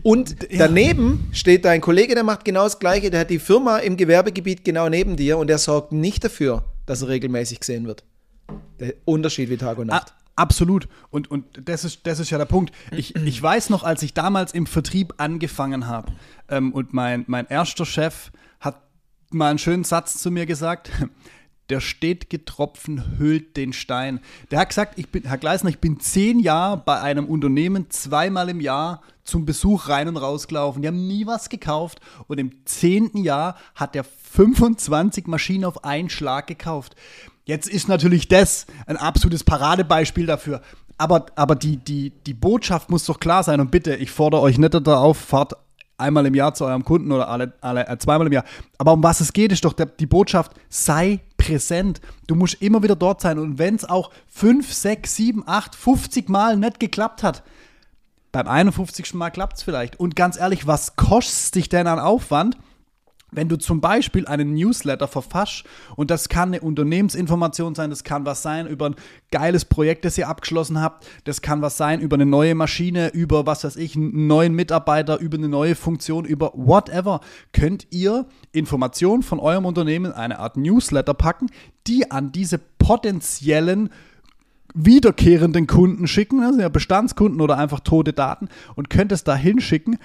und 0.04 0.48
daneben 0.58 1.30
steht 1.32 1.64
dein 1.64 1.80
Kollege, 1.80 2.16
der 2.16 2.24
macht 2.24 2.44
genau 2.44 2.64
das 2.64 2.80
Gleiche. 2.80 3.12
Der 3.12 3.22
hat 3.22 3.30
die 3.30 3.40
Firma 3.40 3.78
im 3.78 3.96
Gewerbegebiet 3.96 4.66
genau 4.66 4.90
neben 4.90 5.16
dir 5.16 5.38
und 5.38 5.48
der 5.48 5.58
sorgt 5.58 5.94
nicht 5.94 6.24
dafür, 6.26 6.66
dass 6.86 7.02
er 7.02 7.08
regelmäßig 7.08 7.62
gesehen 7.62 7.88
wird. 7.88 8.04
Der 8.80 8.94
Unterschied 9.06 9.50
wie 9.50 9.58
Tag 9.58 9.78
und 9.78 9.88
Nacht. 9.88 10.14
Absolut. 10.36 10.90
Und, 11.12 11.32
und 11.32 11.46
das, 11.66 11.86
ist, 11.86 12.08
das 12.08 12.20
ist 12.20 12.30
ja 12.30 12.38
der 12.38 12.46
Punkt. 12.46 12.74
Ich, 12.92 13.16
ich 13.16 13.42
weiß 13.42 13.70
noch, 13.70 13.84
als 13.84 14.04
ich 14.04 14.14
damals 14.14 14.54
im 14.54 14.66
Vertrieb 14.66 15.14
angefangen 15.18 15.88
habe 15.88 16.12
ähm, 16.50 16.74
und 16.74 16.94
mein, 16.94 17.24
mein 17.28 17.46
erster 17.48 17.86
Chef 17.86 18.32
hat 18.60 18.82
mal 19.32 19.50
einen 19.50 19.60
schönen 19.60 19.84
Satz 19.86 20.22
zu 20.22 20.30
mir 20.30 20.46
gesagt 20.46 20.92
der 21.70 21.80
stetige 21.80 22.44
Tropfen 22.46 23.18
hüllt 23.18 23.56
den 23.58 23.74
Stein. 23.74 24.20
Der 24.52 24.60
hat 24.60 24.70
gesagt, 24.70 24.98
ich 24.98 25.10
bin, 25.10 25.24
Herr 25.24 25.38
Gleisner, 25.38 25.70
ich 25.70 25.80
bin 25.80 26.00
zehn 26.00 26.40
Jahre 26.40 26.78
bei 26.78 27.00
einem 27.00 27.26
Unternehmen 27.26 27.90
zweimal 27.90 28.50
im 28.50 28.62
Jahr 28.62 29.02
zum 29.24 29.46
Besuch 29.46 29.88
rein 29.90 30.08
und 30.08 30.18
rausgelaufen. 30.18 30.82
Die 30.82 30.88
haben 30.88 31.08
nie 31.08 31.28
was 31.28 31.50
gekauft 31.50 32.00
und 32.28 32.40
im 32.40 32.66
zehnten 32.66 33.24
Jahr 33.24 33.56
hat 33.76 33.96
er 33.96 34.04
25 34.04 35.28
Maschinen 35.28 35.66
auf 35.66 35.84
einen 35.84 36.10
Schlag 36.10 36.48
gekauft. 36.48 36.96
Jetzt 37.46 37.68
ist 37.68 37.88
natürlich 37.88 38.28
das 38.28 38.66
ein 38.86 38.98
absolutes 38.98 39.44
Paradebeispiel 39.44 40.26
dafür. 40.26 40.62
Aber, 40.98 41.28
aber 41.36 41.56
die, 41.56 41.78
die, 41.78 42.12
die 42.26 42.34
Botschaft 42.34 42.90
muss 42.90 43.06
doch 43.06 43.20
klar 43.20 43.44
sein. 43.44 43.62
Und 43.62 43.72
bitte, 43.72 43.96
ich 43.96 44.12
fordere 44.12 44.42
euch 44.42 44.58
nicht 44.58 44.74
darauf, 44.74 45.18
fahrt 45.18 45.54
einmal 46.00 46.26
im 46.26 46.36
Jahr 46.36 46.54
zu 46.54 46.66
eurem 46.66 46.84
Kunden 46.84 47.12
oder 47.12 47.30
alle, 47.30 47.54
alle 47.62 47.88
äh, 47.88 47.98
zweimal 47.98 48.28
im 48.28 48.34
Jahr. 48.34 48.46
Aber 48.78 48.94
um 48.94 49.04
was 49.04 49.22
es 49.22 49.34
geht, 49.34 49.52
ist 49.52 49.66
doch 49.66 49.74
der, 49.74 49.88
die 49.88 50.06
Botschaft, 50.06 50.54
sei 50.70 51.20
präsent. 51.38 52.02
Du 52.28 52.36
musst 52.36 52.62
immer 52.62 52.84
wieder 52.84 52.96
dort 52.96 53.22
sein. 53.22 53.40
Und 53.40 53.58
wenn 53.58 53.76
es 53.76 53.86
auch 53.86 54.12
5, 54.28 54.72
6, 54.72 55.16
7, 55.16 55.44
8, 55.46 55.76
50 55.76 56.30
Mal 56.30 56.58
nicht 56.58 56.80
geklappt 56.80 57.24
hat, 57.24 57.44
beim 58.32 58.48
51. 58.48 59.14
Mal 59.16 59.32
klappt 59.32 59.58
es 59.58 59.64
vielleicht. 59.64 60.00
Und 60.00 60.16
ganz 60.16 60.40
ehrlich, 60.40 60.68
was 60.68 60.96
kostet 60.96 61.56
dich 61.56 61.70
denn 61.70 61.88
an 61.88 62.00
Aufwand? 62.00 62.58
Wenn 63.32 63.48
du 63.48 63.58
zum 63.58 63.80
Beispiel 63.80 64.26
einen 64.26 64.54
Newsletter 64.56 65.08
verfasst 65.08 65.64
und 65.96 66.10
das 66.10 66.30
kann 66.30 66.50
eine 66.50 66.62
Unternehmensinformation 66.62 67.76
sein, 67.76 67.90
das 67.92 68.04
kann 68.04 68.26
was 68.26 68.42
sein 68.42 68.68
über 68.68 68.88
ein 68.88 68.96
geiles 69.32 69.66
Projekt, 69.66 70.06
das 70.06 70.18
ihr 70.18 70.28
abgeschlossen 70.28 70.82
habt, 70.82 71.06
das 71.26 71.42
kann 71.42 71.62
was 71.62 71.78
sein 71.78 72.02
über 72.02 72.16
eine 72.16 72.26
neue 72.26 72.56
Maschine, 72.56 73.10
über 73.10 73.46
was 73.46 73.64
weiß 73.64 73.76
ich, 73.76 73.96
einen 73.96 74.28
neuen 74.28 74.56
Mitarbeiter, 74.56 75.20
über 75.20 75.38
eine 75.38 75.50
neue 75.50 75.76
Funktion, 75.76 76.26
über 76.26 76.52
whatever, 76.56 77.22
könnt 77.54 77.88
ihr 77.92 78.26
Informationen 78.52 79.22
von 79.22 79.40
eurem 79.40 79.66
Unternehmen, 79.66 80.12
eine 80.12 80.40
Art 80.40 80.58
Newsletter 80.58 81.14
packen, 81.14 81.48
die 81.86 82.10
an 82.10 82.32
diese 82.32 82.58
potenziellen 82.58 83.90
wiederkehrenden 84.74 85.68
Kunden 85.68 86.08
schicken, 86.08 86.44
also 86.44 86.60
ja 86.60 86.70
Bestandskunden 86.70 87.42
oder 87.42 87.58
einfach 87.58 87.80
tote 87.80 88.14
Daten 88.14 88.50
und 88.76 88.90
könnt 88.90 89.12
es 89.12 89.24
da 89.24 89.36
hinschicken 89.36 89.98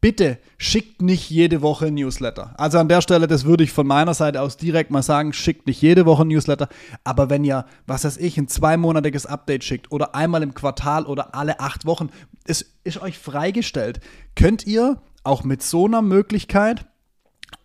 bitte 0.00 0.38
schickt 0.58 1.02
nicht 1.02 1.30
jede 1.30 1.62
Woche 1.62 1.86
ein 1.86 1.94
Newsletter. 1.94 2.54
Also 2.56 2.78
an 2.78 2.88
der 2.88 3.00
Stelle, 3.00 3.26
das 3.26 3.44
würde 3.44 3.64
ich 3.64 3.72
von 3.72 3.86
meiner 3.86 4.14
Seite 4.14 4.40
aus 4.40 4.56
direkt 4.56 4.90
mal 4.90 5.02
sagen, 5.02 5.32
schickt 5.32 5.66
nicht 5.66 5.82
jede 5.82 6.06
Woche 6.06 6.22
ein 6.22 6.28
Newsletter. 6.28 6.68
Aber 7.04 7.30
wenn 7.30 7.44
ihr, 7.44 7.66
was 7.86 8.04
weiß 8.04 8.16
ich, 8.16 8.38
ein 8.38 8.48
zweimonatiges 8.48 9.26
Update 9.26 9.64
schickt 9.64 9.92
oder 9.92 10.14
einmal 10.14 10.42
im 10.42 10.54
Quartal 10.54 11.06
oder 11.06 11.34
alle 11.34 11.60
acht 11.60 11.86
Wochen, 11.86 12.10
es 12.44 12.74
ist 12.84 13.00
euch 13.02 13.18
freigestellt, 13.18 14.00
könnt 14.34 14.66
ihr 14.66 15.00
auch 15.22 15.44
mit 15.44 15.62
so 15.62 15.86
einer 15.86 16.02
Möglichkeit 16.02 16.86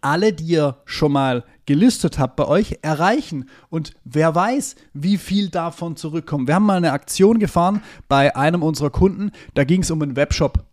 alle, 0.01 0.33
die 0.33 0.45
ihr 0.45 0.77
schon 0.85 1.11
mal 1.11 1.43
gelistet 1.65 2.19
habt 2.19 2.35
bei 2.35 2.47
euch, 2.47 2.79
erreichen. 2.81 3.49
Und 3.69 3.93
wer 4.03 4.35
weiß, 4.35 4.75
wie 4.93 5.17
viel 5.17 5.49
davon 5.49 5.95
zurückkommt. 5.95 6.47
Wir 6.47 6.55
haben 6.55 6.65
mal 6.65 6.77
eine 6.77 6.91
Aktion 6.91 7.39
gefahren 7.39 7.81
bei 8.07 8.35
einem 8.35 8.61
unserer 8.61 8.89
Kunden, 8.89 9.31
da 9.53 9.63
ging 9.63 9.81
es 9.81 9.91
um 9.91 10.01
einen 10.01 10.15
Webshop. 10.15 10.63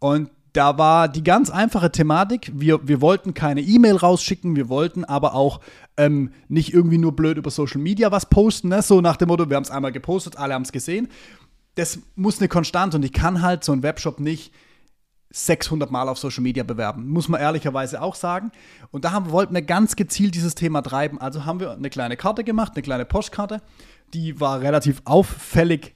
Und 0.00 0.30
da 0.58 0.76
war 0.76 1.06
die 1.06 1.22
ganz 1.22 1.50
einfache 1.50 1.92
Thematik, 1.92 2.50
wir, 2.52 2.88
wir 2.88 3.00
wollten 3.00 3.32
keine 3.32 3.60
E-Mail 3.60 3.94
rausschicken, 3.94 4.56
wir 4.56 4.68
wollten 4.68 5.04
aber 5.04 5.34
auch 5.34 5.60
ähm, 5.96 6.32
nicht 6.48 6.74
irgendwie 6.74 6.98
nur 6.98 7.14
blöd 7.14 7.38
über 7.38 7.48
Social 7.48 7.80
Media 7.80 8.10
was 8.10 8.26
posten, 8.26 8.70
ne? 8.70 8.82
so 8.82 9.00
nach 9.00 9.16
dem 9.16 9.28
Motto, 9.28 9.48
wir 9.48 9.54
haben 9.54 9.62
es 9.62 9.70
einmal 9.70 9.92
gepostet, 9.92 10.36
alle 10.36 10.54
haben 10.54 10.62
es 10.62 10.72
gesehen. 10.72 11.06
Das 11.76 12.00
muss 12.16 12.40
eine 12.40 12.48
Konstante 12.48 12.96
und 12.96 13.04
ich 13.04 13.12
kann 13.12 13.40
halt 13.40 13.62
so 13.62 13.70
einen 13.70 13.84
Webshop 13.84 14.18
nicht 14.18 14.52
600 15.30 15.92
Mal 15.92 16.08
auf 16.08 16.18
Social 16.18 16.42
Media 16.42 16.64
bewerben, 16.64 17.08
muss 17.08 17.28
man 17.28 17.40
ehrlicherweise 17.40 18.02
auch 18.02 18.16
sagen. 18.16 18.50
Und 18.90 19.04
da 19.04 19.12
haben, 19.12 19.30
wollten 19.30 19.54
wir 19.54 19.62
ganz 19.62 19.94
gezielt 19.94 20.34
dieses 20.34 20.56
Thema 20.56 20.82
treiben. 20.82 21.20
Also 21.20 21.44
haben 21.44 21.60
wir 21.60 21.70
eine 21.70 21.88
kleine 21.88 22.16
Karte 22.16 22.42
gemacht, 22.42 22.72
eine 22.74 22.82
kleine 22.82 23.04
Postkarte, 23.04 23.62
die 24.12 24.40
war 24.40 24.60
relativ 24.60 25.02
auffällig 25.04 25.94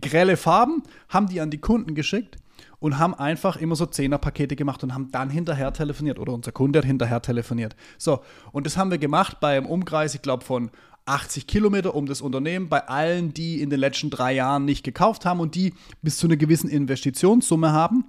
grelle 0.00 0.36
Farben, 0.36 0.84
haben 1.08 1.26
die 1.26 1.40
an 1.40 1.50
die 1.50 1.58
Kunden 1.58 1.96
geschickt 1.96 2.38
und 2.80 2.98
haben 2.98 3.14
einfach 3.14 3.56
immer 3.56 3.76
so 3.76 3.86
Zehner-Pakete 3.86 4.56
gemacht 4.56 4.82
und 4.84 4.94
haben 4.94 5.10
dann 5.10 5.30
hinterher 5.30 5.72
telefoniert 5.72 6.18
oder 6.18 6.32
unser 6.32 6.52
Kunde 6.52 6.78
hat 6.78 6.86
hinterher 6.86 7.20
telefoniert. 7.20 7.74
So, 7.96 8.20
und 8.52 8.66
das 8.66 8.76
haben 8.76 8.90
wir 8.90 8.98
gemacht 8.98 9.40
bei 9.40 9.56
einem 9.56 9.66
Umkreis, 9.66 10.14
ich 10.14 10.22
glaube, 10.22 10.44
von 10.44 10.70
80 11.06 11.46
Kilometer 11.46 11.94
um 11.94 12.06
das 12.06 12.20
Unternehmen 12.20 12.68
bei 12.68 12.86
allen, 12.86 13.34
die 13.34 13.60
in 13.60 13.70
den 13.70 13.80
letzten 13.80 14.10
drei 14.10 14.34
Jahren 14.34 14.64
nicht 14.64 14.84
gekauft 14.84 15.24
haben 15.24 15.40
und 15.40 15.54
die 15.54 15.74
bis 16.02 16.18
zu 16.18 16.26
einer 16.26 16.36
gewissen 16.36 16.68
Investitionssumme 16.68 17.72
haben, 17.72 18.04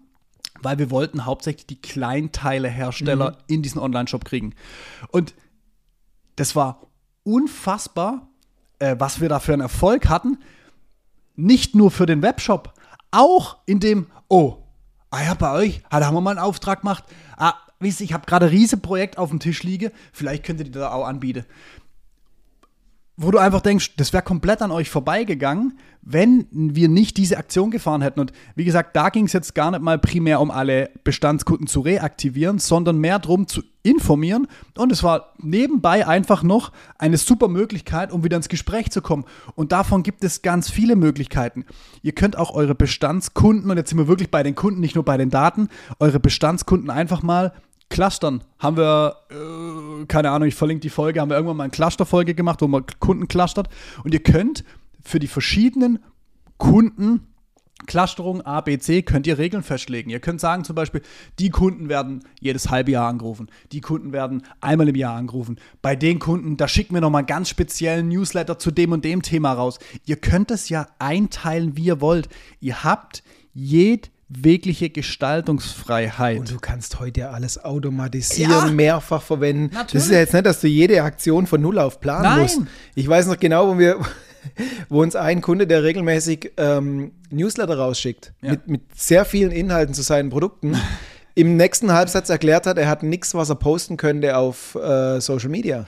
weil 0.61 0.77
wir 0.77 0.91
wollten 0.91 1.25
hauptsächlich 1.25 1.65
die 1.65 1.81
Kleinteilehersteller 1.81 3.31
mhm. 3.31 3.37
in 3.47 3.61
diesen 3.63 3.79
Online-Shop 3.79 4.25
kriegen. 4.25 4.53
Und 5.09 5.33
das 6.35 6.55
war 6.55 6.81
unfassbar, 7.23 8.29
äh, 8.79 8.95
was 8.99 9.21
wir 9.21 9.29
da 9.29 9.39
für 9.39 9.53
einen 9.53 9.61
Erfolg 9.61 10.09
hatten. 10.09 10.37
Nicht 11.35 11.73
nur 11.75 11.89
für 11.89 12.05
den 12.05 12.21
Webshop, 12.21 12.73
auch 13.11 13.57
in 13.65 13.79
dem, 13.79 14.07
oh, 14.27 14.57
ah 15.11 15.23
ja, 15.23 15.33
bei 15.33 15.51
euch, 15.53 15.81
ah, 15.89 15.99
da 15.99 16.07
haben 16.07 16.15
wir 16.15 16.21
mal 16.21 16.31
einen 16.31 16.39
Auftrag 16.39 16.81
gemacht. 16.81 17.03
Ah, 17.37 17.55
wisst 17.79 18.01
ihr, 18.01 18.05
ich 18.05 18.13
habe 18.13 18.25
gerade 18.25 18.47
ein 18.47 18.51
Riesenprojekt 18.51 19.17
auf 19.17 19.29
dem 19.29 19.39
Tisch 19.39 19.63
liegen, 19.63 19.91
vielleicht 20.11 20.43
könnt 20.43 20.59
ihr 20.59 20.65
die 20.65 20.71
da 20.71 20.91
auch 20.91 21.05
anbieten 21.05 21.45
wo 23.21 23.31
du 23.31 23.37
einfach 23.37 23.59
denkst, 23.59 23.95
das 23.97 24.13
wäre 24.13 24.23
komplett 24.23 24.61
an 24.61 24.71
euch 24.71 24.89
vorbeigegangen, 24.89 25.77
wenn 26.01 26.47
wir 26.51 26.87
nicht 26.87 27.17
diese 27.17 27.37
Aktion 27.37 27.69
gefahren 27.69 28.01
hätten. 28.01 28.21
Und 28.21 28.31
wie 28.55 28.63
gesagt, 28.63 28.95
da 28.95 29.09
ging 29.09 29.25
es 29.25 29.33
jetzt 29.33 29.53
gar 29.53 29.71
nicht 29.71 29.81
mal 29.81 29.99
primär 29.99 30.39
um 30.39 30.49
alle 30.49 30.89
Bestandskunden 31.03 31.67
zu 31.67 31.81
reaktivieren, 31.81 32.59
sondern 32.59 32.97
mehr 32.97 33.19
darum 33.19 33.45
zu 33.45 33.61
informieren. 33.83 34.47
Und 34.77 34.93
es 34.93 35.03
war 35.03 35.33
nebenbei 35.37 36.07
einfach 36.07 36.43
noch 36.43 36.71
eine 36.97 37.17
super 37.17 37.49
Möglichkeit, 37.49 38.13
um 38.13 38.23
wieder 38.23 38.37
ins 38.37 38.47
Gespräch 38.47 38.89
zu 38.89 39.01
kommen. 39.01 39.25
Und 39.53 39.73
davon 39.73 40.01
gibt 40.01 40.23
es 40.23 40.41
ganz 40.41 40.69
viele 40.69 40.95
Möglichkeiten. 40.95 41.65
Ihr 42.01 42.13
könnt 42.13 42.37
auch 42.37 42.53
eure 42.53 42.73
Bestandskunden, 42.73 43.69
und 43.69 43.75
jetzt 43.75 43.89
sind 43.89 43.97
wir 43.97 44.07
wirklich 44.07 44.31
bei 44.31 44.43
den 44.43 44.55
Kunden, 44.55 44.79
nicht 44.79 44.95
nur 44.95 45.03
bei 45.03 45.17
den 45.17 45.29
Daten, 45.29 45.67
eure 45.99 46.21
Bestandskunden 46.21 46.89
einfach 46.89 47.21
mal 47.21 47.51
Clustern 47.89 48.43
haben 48.59 48.77
wir, 48.77 49.17
äh, 49.29 50.05
keine 50.05 50.31
Ahnung, 50.31 50.47
ich 50.47 50.55
verlinke 50.55 50.81
die 50.81 50.89
Folge, 50.89 51.21
haben 51.21 51.29
wir 51.29 51.35
irgendwann 51.35 51.57
mal 51.57 51.63
eine 51.63 51.71
Cluster-Folge 51.71 52.35
gemacht, 52.35 52.61
wo 52.61 52.67
man 52.67 52.85
Kunden 52.99 53.27
clustert. 53.27 53.67
Und 54.03 54.13
ihr 54.13 54.21
könnt 54.21 54.63
für 55.03 55.19
die 55.19 55.27
verschiedenen 55.27 55.99
Kunden 56.57 57.21
Clusterung 57.87 58.41
A, 58.41 58.61
B, 58.61 58.77
C 58.77 59.01
könnt 59.01 59.25
ihr 59.25 59.37
Regeln 59.37 59.63
festlegen. 59.63 60.09
Ihr 60.09 60.19
könnt 60.19 60.41
sagen 60.41 60.63
zum 60.63 60.75
Beispiel, 60.75 61.01
die 61.39 61.49
Kunden 61.49 61.89
werden 61.89 62.23
jedes 62.39 62.69
halbe 62.69 62.91
Jahr 62.91 63.07
angerufen, 63.07 63.47
die 63.71 63.81
Kunden 63.81 64.11
werden 64.11 64.43
einmal 64.61 64.89
im 64.89 64.95
Jahr 64.95 65.15
angerufen. 65.15 65.59
Bei 65.81 65.95
den 65.95 66.19
Kunden, 66.19 66.57
da 66.57 66.67
schicken 66.67 66.93
wir 66.93 67.01
nochmal 67.01 67.19
einen 67.19 67.27
ganz 67.27 67.49
speziellen 67.49 68.09
Newsletter 68.09 68.59
zu 68.59 68.71
dem 68.71 68.91
und 68.91 69.05
dem 69.05 69.21
Thema 69.21 69.53
raus. 69.53 69.79
Ihr 70.05 70.17
könnt 70.17 70.51
es 70.51 70.69
ja 70.69 70.87
einteilen, 70.99 71.77
wie 71.77 71.85
ihr 71.85 72.01
wollt. 72.01 72.29
Ihr 72.59 72.83
habt 72.83 73.23
jed 73.53 74.11
wirkliche 74.29 74.91
Gestaltungsfreiheit. 74.91 76.39
Und 76.39 76.51
du 76.51 76.59
kannst 76.59 76.99
heute 76.99 77.21
ja 77.21 77.31
alles 77.31 77.63
automatisieren, 77.63 78.51
ja, 78.51 78.65
mehrfach 78.67 79.23
verwenden. 79.23 79.71
Natürlich. 79.73 79.91
Das 79.91 80.05
ist 80.05 80.11
ja 80.11 80.19
jetzt 80.19 80.33
nicht, 80.33 80.45
dass 80.45 80.61
du 80.61 80.67
jede 80.67 81.01
Aktion 81.03 81.47
von 81.47 81.59
null 81.61 81.79
auf 81.79 81.99
planen 81.99 82.23
Nein. 82.23 82.41
musst. 82.41 82.59
Ich 82.95 83.07
weiß 83.07 83.25
noch 83.25 83.39
genau, 83.39 83.67
wo 83.67 83.79
wir 83.79 83.99
wo 84.89 85.01
uns 85.01 85.15
ein 85.15 85.41
Kunde, 85.41 85.67
der 85.67 85.83
regelmäßig 85.83 86.51
ähm, 86.57 87.11
Newsletter 87.31 87.77
rausschickt, 87.77 88.33
ja. 88.41 88.51
mit, 88.51 88.67
mit 88.67 88.81
sehr 88.95 89.25
vielen 89.25 89.51
Inhalten 89.51 89.93
zu 89.93 90.03
seinen 90.03 90.29
Produkten, 90.29 90.77
im 91.35 91.57
nächsten 91.57 91.91
Halbsatz 91.91 92.29
erklärt 92.29 92.65
hat, 92.65 92.77
er 92.77 92.87
hat 92.87 93.03
nichts, 93.03 93.33
was 93.33 93.49
er 93.49 93.55
posten 93.55 93.97
könnte 93.97 94.37
auf 94.37 94.75
äh, 94.75 95.19
Social 95.19 95.49
Media. 95.49 95.85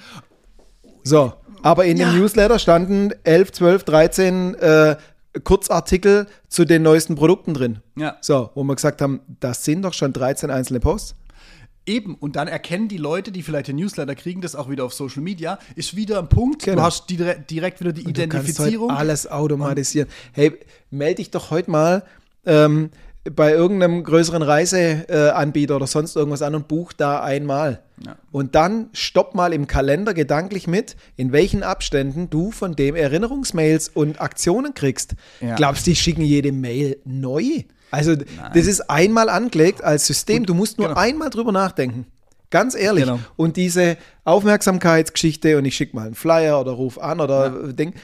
So, 1.04 1.34
aber 1.64 1.86
in 1.86 1.98
ja. 1.98 2.10
dem 2.10 2.20
Newsletter 2.20 2.60
standen 2.60 3.12
11, 3.24 3.52
12, 3.52 3.84
13 3.84 4.56
äh, 4.56 4.96
Kurzartikel 5.44 6.28
zu 6.48 6.66
den 6.66 6.84
neuesten 6.84 7.16
Produkten 7.16 7.54
drin. 7.54 7.80
Ja. 7.96 8.18
So, 8.22 8.50
wo 8.54 8.64
wir 8.64 8.76
gesagt 8.76 9.02
haben, 9.02 9.22
das 9.40 9.64
sind 9.64 9.84
doch 9.84 9.94
schon 9.94 10.14
13 10.14 10.50
einzelne 10.52 10.80
Posts. 10.80 11.16
Eben, 11.86 12.16
und 12.16 12.36
dann 12.36 12.48
erkennen 12.48 12.88
die 12.90 12.98
Leute, 12.98 13.32
die 13.32 13.42
vielleicht 13.42 13.68
den 13.68 13.78
Newsletter 13.78 14.14
kriegen, 14.14 14.42
das 14.42 14.56
auch 14.56 14.70
wieder 14.70 14.86
auf 14.86 14.94
Social 14.94 15.24
Media, 15.24 15.58
ist 15.76 15.96
wieder 15.96 16.20
ein 16.20 16.30
Punkt. 16.30 16.64
Genau. 16.64 16.78
Du 16.78 16.82
hast 16.84 17.10
direkt 17.10 17.80
wieder 17.80 17.92
die 17.92 18.04
und 18.04 18.10
Identifizierung. 18.12 18.90
Du 18.90 18.94
alles 18.94 19.26
automatisieren. 19.26 20.08
hey, 20.34 20.60
melde 20.92 21.16
dich 21.16 21.32
doch 21.32 21.50
heute 21.50 21.72
mal 21.72 22.04
ähm, 22.46 22.92
bei 23.24 23.52
irgendeinem 23.52 24.04
größeren 24.04 24.42
Reiseanbieter 24.42 25.76
oder 25.76 25.88
sonst 25.88 26.16
irgendwas 26.16 26.42
an 26.42 26.56
und 26.56 26.68
buch 26.68 26.92
da 26.92 27.22
einmal. 27.22 27.84
Ja. 28.04 28.16
Und 28.32 28.56
dann 28.56 28.90
stopp 28.94 29.36
mal 29.36 29.54
im 29.54 29.68
Kalender 29.68 30.14
gedanklich 30.14 30.68
mit, 30.68 30.96
in 31.18 31.32
welchen 31.32 31.62
Abständen 31.62 32.32
du 32.32 32.52
von 32.52 32.76
dem 32.76 32.96
Erinnerungsmails 32.96 33.90
und 33.90 34.20
Aktionen 34.20 34.74
kriegst. 34.74 35.14
Ja. 35.40 35.56
Glaubst 35.56 35.86
du, 35.86 35.92
die 35.92 35.96
schicken 35.96 36.24
jede 36.24 36.52
Mail 36.52 36.98
neu? 37.06 37.44
Also, 37.92 38.14
Nein. 38.14 38.26
das 38.54 38.66
ist 38.66 38.90
einmal 38.90 39.30
angelegt 39.30 39.84
als 39.84 40.08
System. 40.08 40.40
Und, 40.40 40.50
du 40.50 40.56
musst 40.56 40.80
nur 40.80 40.88
genau. 40.88 41.00
einmal 41.00 41.30
drüber 41.30 41.52
nachdenken. 41.52 42.08
Ganz 42.50 42.74
ehrlich. 42.76 43.06
Genau. 43.06 43.20
Und 43.36 43.56
diese 43.56 43.98
Aufmerksamkeitsgeschichte 44.24 45.58
und 45.58 45.66
ich 45.66 45.76
schicke 45.76 45.96
mal 45.96 46.08
einen 46.08 46.16
Flyer 46.16 46.60
oder 46.60 46.72
ruf 46.72 46.98
an 46.98 47.20
oder 47.20 47.66
ja. 47.68 47.72
denk, 47.72 47.96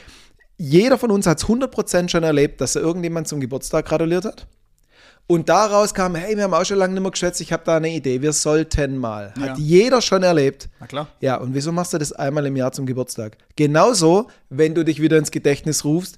jeder 0.56 0.98
von 0.98 1.10
uns 1.10 1.26
hat 1.26 1.38
es 1.38 1.46
100% 1.46 2.08
schon 2.08 2.22
erlebt, 2.22 2.60
dass 2.60 2.76
er 2.76 2.82
irgendjemand 2.82 3.28
zum 3.28 3.40
Geburtstag 3.40 3.86
gratuliert 3.86 4.24
hat. 4.24 4.46
Und 5.30 5.50
daraus 5.50 5.92
kam, 5.92 6.14
hey, 6.14 6.34
wir 6.38 6.44
haben 6.44 6.54
auch 6.54 6.64
schon 6.64 6.78
lange 6.78 6.94
nicht 6.94 7.02
mehr 7.02 7.10
geschätzt, 7.10 7.42
ich 7.42 7.52
habe 7.52 7.62
da 7.62 7.76
eine 7.76 7.90
Idee, 7.90 8.22
wir 8.22 8.32
sollten 8.32 8.96
mal. 8.96 9.34
Hat 9.38 9.46
ja. 9.46 9.54
jeder 9.58 10.00
schon 10.00 10.22
erlebt. 10.22 10.70
Na 10.80 10.86
klar. 10.86 11.08
Ja, 11.20 11.36
und 11.36 11.52
wieso 11.52 11.70
machst 11.70 11.92
du 11.92 11.98
das 11.98 12.12
einmal 12.12 12.46
im 12.46 12.56
Jahr 12.56 12.72
zum 12.72 12.86
Geburtstag? 12.86 13.36
Genauso, 13.54 14.28
wenn 14.48 14.74
du 14.74 14.86
dich 14.86 15.02
wieder 15.02 15.18
ins 15.18 15.30
Gedächtnis 15.30 15.84
rufst, 15.84 16.16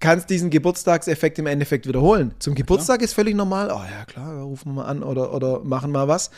kannst 0.00 0.28
diesen 0.28 0.50
Geburtstagseffekt 0.50 1.38
im 1.38 1.46
Endeffekt 1.46 1.86
wiederholen. 1.86 2.34
Zum 2.40 2.56
Geburtstag 2.56 3.00
ja, 3.00 3.04
ist 3.04 3.12
völlig 3.12 3.36
normal, 3.36 3.70
oh 3.70 3.80
ja 3.88 4.04
klar, 4.06 4.42
rufen 4.42 4.70
wir 4.70 4.82
mal 4.82 4.86
an 4.86 5.04
oder, 5.04 5.32
oder 5.32 5.60
machen 5.60 5.92
mal 5.92 6.08
was. 6.08 6.32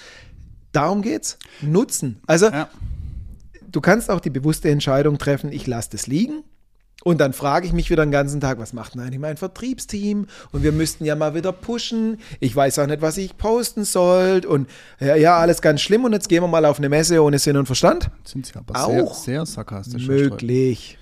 Darum 0.72 1.00
geht's. 1.00 1.38
Nutzen. 1.62 2.20
Also, 2.26 2.50
ja. 2.50 2.68
du 3.66 3.80
kannst 3.80 4.10
auch 4.10 4.20
die 4.20 4.28
bewusste 4.28 4.68
Entscheidung 4.68 5.16
treffen, 5.16 5.50
ich 5.52 5.66
lasse 5.66 5.88
das 5.92 6.06
liegen 6.06 6.44
und 7.04 7.20
dann 7.20 7.32
frage 7.32 7.66
ich 7.66 7.72
mich 7.72 7.90
wieder 7.90 8.04
den 8.04 8.10
ganzen 8.10 8.40
Tag, 8.40 8.58
was 8.58 8.72
macht 8.72 8.94
denn 8.94 9.02
eigentlich 9.02 9.20
mein 9.20 9.36
Vertriebsteam? 9.36 10.26
Und 10.50 10.62
wir 10.64 10.72
müssten 10.72 11.04
ja 11.04 11.14
mal 11.14 11.34
wieder 11.34 11.52
pushen. 11.52 12.18
Ich 12.40 12.54
weiß 12.54 12.80
auch 12.80 12.86
nicht, 12.86 13.02
was 13.02 13.16
ich 13.18 13.36
posten 13.36 13.84
soll. 13.84 14.44
Und 14.44 14.68
ja, 14.98 15.14
ja, 15.14 15.38
alles 15.38 15.62
ganz 15.62 15.80
schlimm. 15.80 16.04
Und 16.04 16.12
jetzt 16.12 16.28
gehen 16.28 16.42
wir 16.42 16.48
mal 16.48 16.64
auf 16.64 16.78
eine 16.78 16.88
Messe 16.88 17.22
ohne 17.22 17.38
Sinn 17.38 17.56
und 17.56 17.66
Verstand. 17.66 18.10
Sind 18.24 18.46
Sie 18.46 18.54
aber 18.56 18.84
auch 18.84 19.14
sehr, 19.14 19.46
sehr 19.46 19.46
sarkastisch. 19.46 20.08
Möglich. 20.08 20.98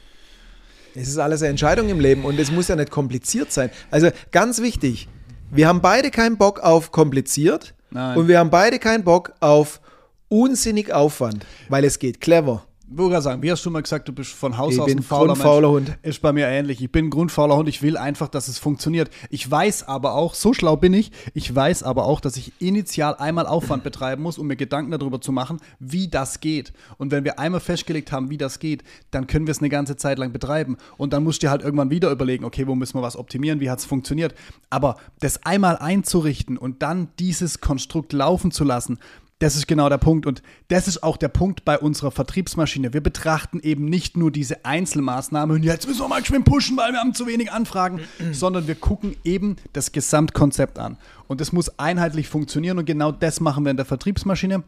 Es 0.95 1.09
ist 1.09 1.19
alles 1.19 1.43
eine 1.43 1.51
Entscheidung 1.51 1.89
im 1.89 2.01
Leben 2.01 2.25
und 2.25 2.39
es 2.39 2.51
muss 2.51 2.69
ja 2.69 2.77
nicht 2.77 2.91
kompliziert 2.91 3.53
sein. 3.53 3.71
Also 3.91 4.11
ganz 4.33 4.61
wichtig, 4.63 5.09
wir 5.51 5.69
haben 5.69 5.81
beide 5.81 6.11
keinen 6.11 6.37
Bock 6.37 6.61
auf 6.61 6.91
kompliziert 6.91 7.75
Nein. 7.91 8.17
und 8.17 8.29
wir 8.29 8.39
haben 8.39 8.51
beide 8.51 8.79
keinen 8.79 9.05
Bock 9.05 9.33
auf 9.41 9.81
unsinnig 10.29 10.93
Aufwand, 10.93 11.45
weil 11.69 11.85
es 11.85 11.99
geht 11.99 12.21
clever 12.21 12.65
würde 12.89 13.21
sagen, 13.21 13.43
wie 13.43 13.51
hast 13.51 13.65
du 13.65 13.71
mal 13.71 13.83
gesagt, 13.83 14.09
du 14.09 14.13
bist 14.13 14.33
von 14.33 14.57
Haus 14.59 14.75
ich 14.75 14.81
aus 14.81 14.91
ein 14.91 15.03
fauler, 15.03 15.35
grundfauler 15.35 15.71
Hund. 15.71 15.99
Ist 16.03 16.23
bei 16.23 16.33
mir 16.33 16.47
ähnlich. 16.47 16.83
Ich 16.83 16.91
bin 16.91 17.07
ein 17.07 17.11
grundfauler 17.11 17.57
Hund. 17.57 17.69
Ich 17.69 17.83
will 17.83 17.97
einfach, 17.97 18.29
dass 18.29 18.49
es 18.49 18.59
funktioniert. 18.59 19.11
Ich 19.31 19.51
weiß 19.51 19.89
aber 19.89 20.15
auch, 20.15 20.35
so 20.35 20.53
schlau 20.53 20.77
bin 20.77 20.93
ich, 20.95 21.11
ich 21.35 21.53
weiß 21.55 21.83
aber 21.83 22.05
auch, 22.05 22.21
dass 22.21 22.37
ich 22.37 22.53
initial 22.61 23.17
einmal 23.17 23.47
Aufwand 23.47 23.83
betreiben 23.83 24.23
muss, 24.23 24.39
um 24.39 24.47
mir 24.47 24.57
Gedanken 24.57 24.93
darüber 24.93 25.21
zu 25.21 25.33
machen, 25.33 25.61
wie 25.81 26.09
das 26.09 26.41
geht. 26.41 26.73
Und 26.99 27.11
wenn 27.11 27.25
wir 27.25 27.39
einmal 27.39 27.61
festgelegt 27.61 28.13
haben, 28.13 28.31
wie 28.31 28.39
das 28.39 28.59
geht, 28.59 28.85
dann 29.11 29.27
können 29.27 29.47
wir 29.47 29.53
es 29.53 29.59
eine 29.59 29.69
ganze 29.69 29.97
Zeit 29.97 30.19
lang 30.19 30.33
betreiben. 30.33 30.77
Und 30.97 31.13
dann 31.13 31.25
musst 31.25 31.43
du 31.43 31.47
dir 31.47 31.51
halt 31.51 31.63
irgendwann 31.63 31.91
wieder 31.91 32.11
überlegen, 32.11 32.45
okay, 32.45 32.67
wo 32.67 32.75
müssen 32.75 32.97
wir 32.97 33.03
was 33.03 33.17
optimieren, 33.17 33.61
wie 33.61 33.71
hat 33.71 33.81
es 33.81 33.85
funktioniert. 33.85 34.35
Aber 34.71 34.97
das 35.21 35.45
einmal 35.45 35.77
einzurichten 35.79 36.57
und 36.57 36.83
dann 36.83 37.09
dieses 37.19 37.61
Konstrukt 37.61 38.13
laufen 38.13 38.53
zu 38.53 38.65
lassen, 38.65 38.99
das 39.39 39.55
ist 39.55 39.67
genau 39.67 39.91
der 39.91 39.99
Punkt. 39.99 40.27
Und 40.27 40.43
das 40.69 40.89
ist 40.89 41.03
auch 41.03 41.17
der 41.17 41.29
Punkt 41.29 41.65
bei 41.65 41.79
unserer 41.79 42.11
Vertriebsmaschine. 42.11 42.93
Wir 42.95 43.03
betrachten 43.03 43.61
eben 43.61 43.85
nicht 43.85 44.17
nur 44.17 44.31
diese 44.31 44.65
Einzelmaßnahmen, 44.65 45.63
jetzt 45.63 45.87
müssen 45.87 46.01
wir 46.01 46.09
mal 46.09 46.25
schwimmen 46.25 46.45
pushen, 46.45 46.77
weil 46.77 46.93
wir 46.93 47.01
haben 47.01 47.15
zu 47.15 47.27
wenig 47.27 47.53
Anfragen, 47.53 48.01
sondern 48.33 48.67
wir 48.67 48.77
gucken 48.77 49.17
eben 49.25 49.57
das 49.75 49.93
Gesamtkonzept 49.93 50.79
an. 50.79 50.97
Und 51.29 51.41
das 51.41 51.53
muss 51.53 51.79
einheitlich 51.79 52.29
funktionieren 52.29 52.79
und 52.79 52.87
genau 52.87 53.13
das 53.13 53.41
machen 53.41 53.65
wir 53.65 53.71
in 53.71 53.77
der 53.77 53.87
Vertriebsmaschine. 53.87 54.65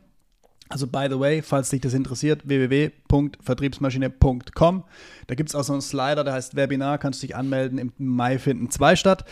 Also, 0.70 0.86
by 0.86 1.06
the 1.08 1.18
way, 1.18 1.40
falls 1.40 1.70
dich 1.70 1.80
das 1.80 1.94
interessiert, 1.94 2.46
www.vertriebsmaschine.com. 2.46 4.84
Da 5.26 5.34
gibt 5.34 5.48
es 5.48 5.54
auch 5.54 5.64
so 5.64 5.72
einen 5.72 5.80
Slider, 5.80 6.24
der 6.24 6.34
heißt 6.34 6.56
Webinar, 6.56 6.98
kannst 6.98 7.22
dich 7.22 7.34
anmelden. 7.34 7.78
Im 7.78 7.90
Mai 7.96 8.38
finden 8.38 8.70
zwei 8.70 8.94
statt. 8.94 9.24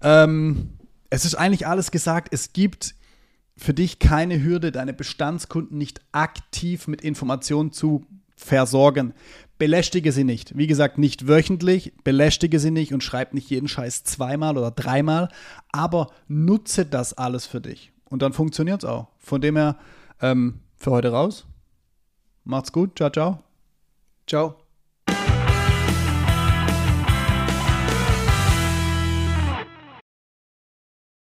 Ähm, 0.00 0.70
es 1.08 1.24
ist 1.24 1.36
eigentlich 1.36 1.68
alles 1.68 1.92
gesagt. 1.92 2.30
Es 2.32 2.52
gibt 2.52 2.96
für 3.62 3.74
dich 3.74 3.98
keine 3.98 4.42
Hürde, 4.42 4.72
deine 4.72 4.92
Bestandskunden 4.92 5.78
nicht 5.78 6.00
aktiv 6.12 6.88
mit 6.88 7.02
Informationen 7.02 7.72
zu 7.72 8.04
versorgen. 8.36 9.14
Belästige 9.58 10.12
sie 10.12 10.24
nicht. 10.24 10.56
Wie 10.56 10.66
gesagt, 10.66 10.98
nicht 10.98 11.28
wöchentlich, 11.28 11.92
belästige 12.02 12.58
sie 12.58 12.72
nicht 12.72 12.92
und 12.92 13.02
schreib 13.02 13.34
nicht 13.34 13.48
jeden 13.50 13.68
Scheiß 13.68 14.04
zweimal 14.04 14.58
oder 14.58 14.70
dreimal, 14.72 15.28
aber 15.70 16.10
nutze 16.26 16.84
das 16.84 17.14
alles 17.14 17.46
für 17.46 17.60
dich. 17.60 17.92
Und 18.04 18.22
dann 18.22 18.32
funktioniert 18.32 18.82
es 18.82 18.88
auch. 18.88 19.08
Von 19.18 19.40
dem 19.40 19.56
her, 19.56 19.78
ähm, 20.20 20.60
für 20.76 20.90
heute 20.90 21.12
raus. 21.12 21.46
Macht's 22.44 22.72
gut. 22.72 22.96
Ciao, 22.96 23.10
ciao. 23.10 23.42
Ciao. 24.26 24.61